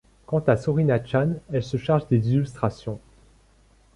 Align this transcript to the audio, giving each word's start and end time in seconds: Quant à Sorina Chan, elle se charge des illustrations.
Quant 0.25 0.39
à 0.39 0.57
Sorina 0.57 1.05
Chan, 1.05 1.33
elle 1.53 1.61
se 1.61 1.77
charge 1.77 2.07
des 2.07 2.31
illustrations. 2.31 2.99